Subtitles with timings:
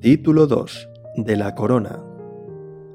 [0.00, 0.88] Título 2.
[1.18, 2.02] De la Corona.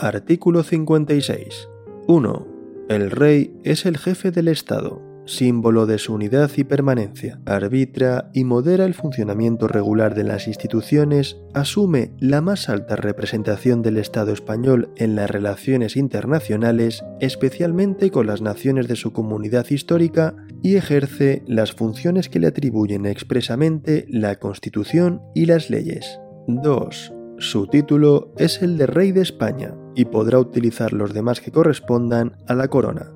[0.00, 1.68] Artículo 56.
[2.08, 2.46] 1.
[2.88, 8.44] El rey es el jefe del Estado símbolo de su unidad y permanencia, arbitra y
[8.44, 14.90] modera el funcionamiento regular de las instituciones, asume la más alta representación del Estado español
[14.96, 20.34] en las relaciones internacionales, especialmente con las naciones de su comunidad histórica,
[20.66, 26.18] y ejerce las funciones que le atribuyen expresamente la Constitución y las leyes.
[26.48, 27.12] 2.
[27.38, 32.38] Su título es el de Rey de España y podrá utilizar los demás que correspondan
[32.48, 33.12] a la corona.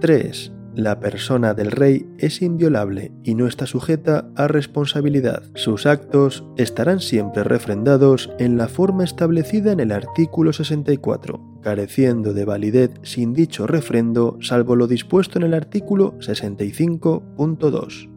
[0.00, 0.53] 3.
[0.76, 5.44] La persona del rey es inviolable y no está sujeta a responsabilidad.
[5.54, 12.44] Sus actos estarán siempre refrendados en la forma establecida en el artículo 64, careciendo de
[12.44, 18.10] validez sin dicho refrendo salvo lo dispuesto en el artículo 65.2.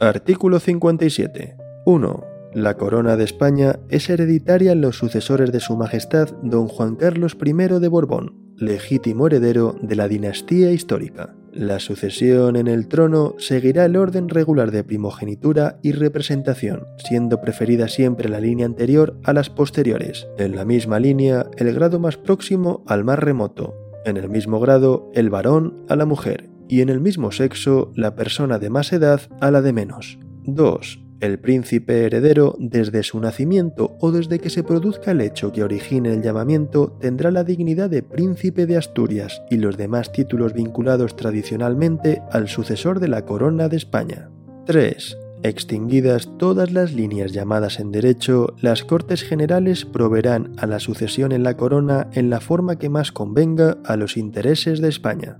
[0.00, 1.56] Artículo 57.
[1.84, 2.24] 1.
[2.54, 7.36] La corona de España es hereditaria en los sucesores de Su Majestad don Juan Carlos
[7.44, 11.34] I de Borbón, legítimo heredero de la dinastía histórica.
[11.52, 17.88] La sucesión en el trono seguirá el orden regular de primogenitura y representación, siendo preferida
[17.88, 22.84] siempre la línea anterior a las posteriores, en la misma línea el grado más próximo
[22.86, 27.00] al más remoto, en el mismo grado el varón a la mujer, y en el
[27.00, 30.18] mismo sexo la persona de más edad a la de menos.
[30.44, 31.05] 2.
[31.20, 36.12] El príncipe heredero, desde su nacimiento o desde que se produzca el hecho que origine
[36.12, 42.20] el llamamiento, tendrá la dignidad de príncipe de Asturias y los demás títulos vinculados tradicionalmente
[42.30, 44.28] al sucesor de la corona de España.
[44.66, 45.16] 3.
[45.42, 51.44] Extinguidas todas las líneas llamadas en derecho, las Cortes Generales proveerán a la sucesión en
[51.44, 55.38] la corona en la forma que más convenga a los intereses de España.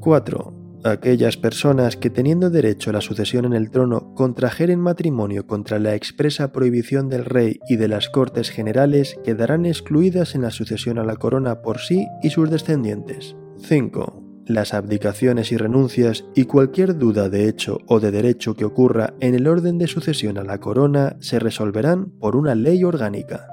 [0.00, 5.78] 4 aquellas personas que teniendo derecho a la sucesión en el trono contrajeren matrimonio contra
[5.78, 10.98] la expresa prohibición del rey y de las Cortes Generales quedarán excluidas en la sucesión
[10.98, 13.36] a la corona por sí y sus descendientes.
[13.58, 14.22] 5.
[14.46, 19.34] Las abdicaciones y renuncias y cualquier duda de hecho o de derecho que ocurra en
[19.34, 23.46] el orden de sucesión a la corona se resolverán por una ley orgánica.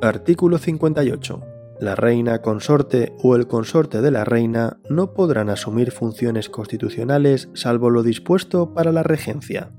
[0.00, 6.48] Artículo 58 la reina consorte o el consorte de la reina no podrán asumir funciones
[6.48, 9.72] constitucionales salvo lo dispuesto para la regencia.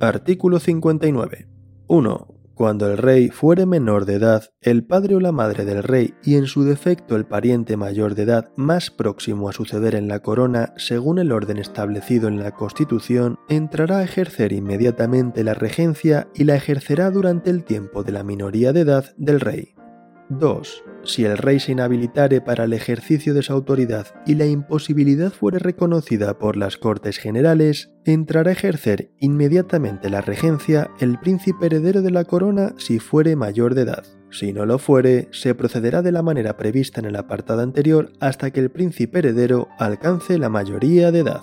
[0.00, 1.48] Artículo 59.
[1.86, 2.28] 1.
[2.54, 6.36] Cuando el rey fuere menor de edad, el padre o la madre del rey y
[6.36, 10.74] en su defecto el pariente mayor de edad más próximo a suceder en la corona
[10.76, 16.54] según el orden establecido en la Constitución, entrará a ejercer inmediatamente la regencia y la
[16.54, 19.74] ejercerá durante el tiempo de la minoría de edad del rey.
[20.38, 20.84] 2.
[21.04, 25.58] Si el rey se inhabilitare para el ejercicio de su autoridad y la imposibilidad fuere
[25.58, 32.10] reconocida por las Cortes Generales, entrará a ejercer inmediatamente la regencia el príncipe heredero de
[32.10, 34.04] la corona si fuere mayor de edad.
[34.30, 38.50] Si no lo fuere, se procederá de la manera prevista en el apartado anterior hasta
[38.50, 41.42] que el príncipe heredero alcance la mayoría de edad.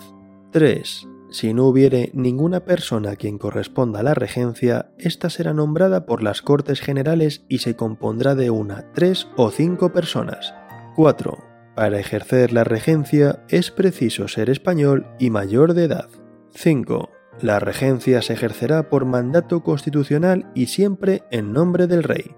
[0.52, 1.06] 3.
[1.30, 6.42] Si no hubiere ninguna persona a quien corresponda la regencia, ésta será nombrada por las
[6.42, 10.52] Cortes Generales y se compondrá de una, tres o cinco personas.
[10.96, 11.38] 4.
[11.76, 16.08] Para ejercer la regencia es preciso ser español y mayor de edad.
[16.50, 17.08] 5.
[17.40, 22.34] La regencia se ejercerá por mandato constitucional y siempre en nombre del rey.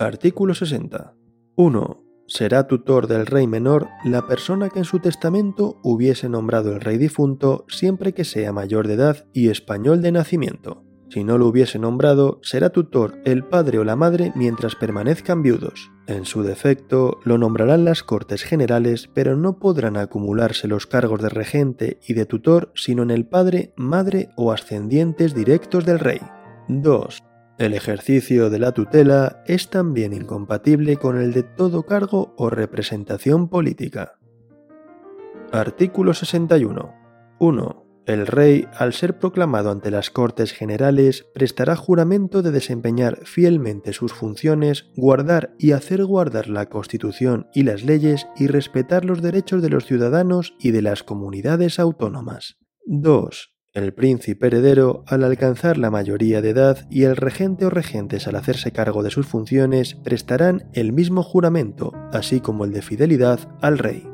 [0.00, 1.14] Artículo 60.
[1.54, 6.80] 1 será tutor del rey menor la persona que en su testamento hubiese nombrado el
[6.80, 10.84] rey difunto siempre que sea mayor de edad y español de nacimiento.
[11.10, 15.90] Si no lo hubiese nombrado, será tutor el padre o la madre mientras permanezcan viudos.
[16.06, 21.30] En su defecto, lo nombrarán las Cortes Generales, pero no podrán acumularse los cargos de
[21.30, 26.20] regente y de tutor sino en el padre, madre o ascendientes directos del rey.
[26.68, 27.27] 2.
[27.58, 33.48] El ejercicio de la tutela es también incompatible con el de todo cargo o representación
[33.48, 34.20] política.
[35.50, 36.94] Artículo 61.
[37.40, 37.84] 1.
[38.06, 44.12] El rey, al ser proclamado ante las Cortes Generales, prestará juramento de desempeñar fielmente sus
[44.12, 49.70] funciones, guardar y hacer guardar la Constitución y las leyes y respetar los derechos de
[49.70, 52.56] los ciudadanos y de las comunidades autónomas.
[52.86, 53.57] 2.
[53.78, 58.34] El príncipe heredero, al alcanzar la mayoría de edad, y el regente o regentes al
[58.34, 63.78] hacerse cargo de sus funciones, prestarán el mismo juramento, así como el de fidelidad al
[63.78, 64.04] rey.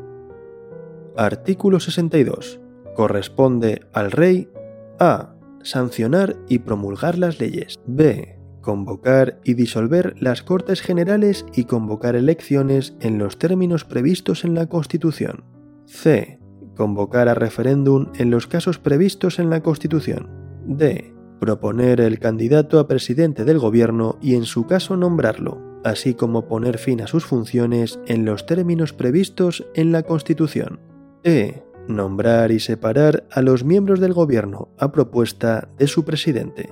[1.16, 2.60] Artículo 62.
[2.94, 4.50] Corresponde al rey
[4.98, 5.34] a.
[5.62, 7.80] Sancionar y promulgar las leyes.
[7.86, 8.38] b.
[8.60, 14.66] Convocar y disolver las Cortes Generales y convocar elecciones en los términos previstos en la
[14.66, 15.42] Constitución.
[15.86, 16.43] c
[16.76, 20.28] Convocar a referéndum en los casos previstos en la Constitución.
[20.66, 21.14] D.
[21.40, 26.78] Proponer el candidato a presidente del gobierno y en su caso nombrarlo, así como poner
[26.78, 30.80] fin a sus funciones en los términos previstos en la Constitución.
[31.22, 31.62] E.
[31.86, 36.70] Nombrar y separar a los miembros del gobierno a propuesta de su presidente.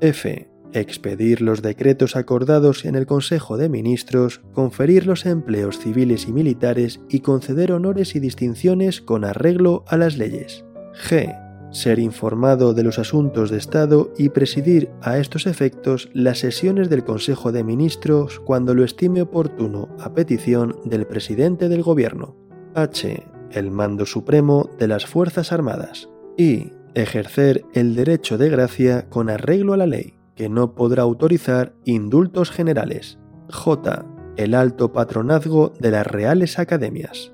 [0.00, 0.47] F.
[0.72, 7.00] Expedir los decretos acordados en el Consejo de Ministros, conferir los empleos civiles y militares
[7.08, 10.64] y conceder honores y distinciones con arreglo a las leyes.
[11.08, 16.88] G ser informado de los asuntos de Estado y presidir a estos efectos las sesiones
[16.88, 22.36] del Consejo de Ministros cuando lo estime oportuno a petición del presidente del Gobierno.
[22.74, 23.26] H.
[23.50, 26.08] El mando supremo de las Fuerzas Armadas.
[26.36, 26.72] Y.
[26.94, 32.52] Ejercer el derecho de gracia con arreglo a la ley, que no podrá autorizar indultos
[32.52, 33.18] generales.
[33.50, 34.06] J.
[34.36, 37.32] El alto patronazgo de las Reales Academias.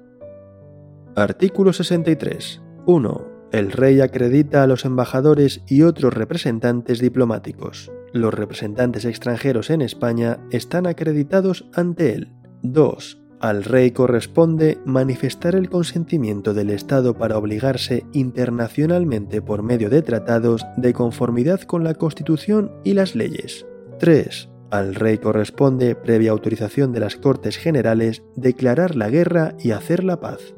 [1.15, 2.63] Artículo 63.
[2.87, 7.93] 1 el rey acredita a los embajadores y otros representantes diplomáticos.
[8.13, 12.33] Los representantes extranjeros en España están acreditados ante él.
[12.63, 13.24] 2.
[13.45, 20.65] Al rey corresponde manifestar el consentimiento del Estado para obligarse internacionalmente por medio de tratados
[20.79, 23.67] de conformidad con la Constitución y las leyes.
[23.99, 24.49] 3.
[24.71, 30.21] Al rey corresponde, previa autorización de las Cortes Generales, declarar la guerra y hacer la
[30.21, 30.55] paz.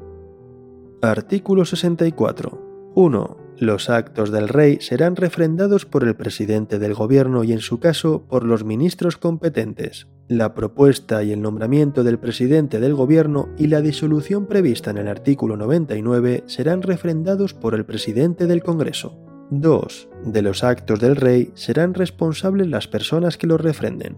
[1.01, 2.93] Artículo 64.
[2.95, 3.46] 1.
[3.59, 8.23] Los actos del rey serán refrendados por el presidente del gobierno y en su caso
[8.29, 10.07] por los ministros competentes.
[10.27, 15.07] La propuesta y el nombramiento del presidente del gobierno y la disolución prevista en el
[15.07, 19.17] artículo 99 serán refrendados por el presidente del Congreso.
[19.49, 20.09] 2.
[20.25, 24.17] De los actos del rey serán responsables las personas que los refrenden.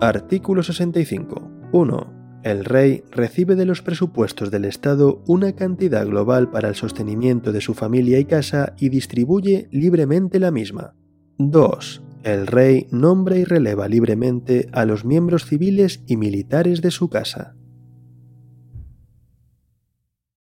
[0.00, 1.50] Artículo 65.
[1.72, 2.17] 1.
[2.42, 7.60] El rey recibe de los presupuestos del Estado una cantidad global para el sostenimiento de
[7.60, 10.94] su familia y casa y distribuye libremente la misma.
[11.38, 12.02] 2.
[12.22, 17.57] El rey nombra y releva libremente a los miembros civiles y militares de su casa.